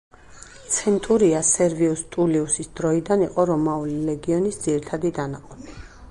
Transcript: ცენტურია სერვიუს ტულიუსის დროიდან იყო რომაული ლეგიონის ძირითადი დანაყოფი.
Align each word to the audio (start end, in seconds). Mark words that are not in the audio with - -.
ცენტურია 0.75 1.41
სერვიუს 1.49 2.01
ტულიუსის 2.15 2.71
დროიდან 2.79 3.25
იყო 3.25 3.45
რომაული 3.49 3.99
ლეგიონის 4.07 4.57
ძირითადი 4.63 5.13
დანაყოფი. 5.19 5.77